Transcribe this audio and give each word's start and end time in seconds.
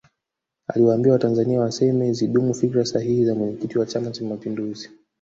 aliwaambia 0.67 1.13
watanzania 1.13 1.59
waseme 1.59 2.13
zidumu 2.13 2.53
fikra 2.53 2.85
sahihi 2.85 3.25
za 3.25 3.35
mwenyekiti 3.35 3.77
wa 3.79 3.85
chama 3.85 4.11
cha 4.11 4.25
mapinduzi 4.25 4.89